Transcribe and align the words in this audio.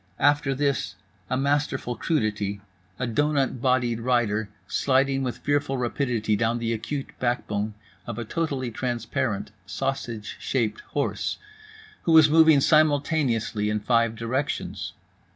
After 0.17 0.55
this, 0.55 0.95
a 1.29 1.37
masterful 1.37 1.95
crudity—a 1.95 3.05
doughnut 3.05 3.61
bodied 3.61 3.99
rider, 3.99 4.49
sliding 4.67 5.21
with 5.21 5.37
fearful 5.37 5.77
rapidity 5.77 6.35
down 6.35 6.57
the 6.57 6.73
acute 6.73 7.11
backbone 7.19 7.75
of 8.07 8.17
a 8.17 8.25
totally 8.25 8.71
transparent 8.71 9.51
sausage 9.67 10.37
shaped 10.39 10.81
horse, 10.97 11.37
who 12.01 12.13
was 12.13 12.31
moving 12.31 12.61
simultaneously 12.61 13.69
in 13.69 13.79
five 13.79 14.15
directions. 14.15 14.93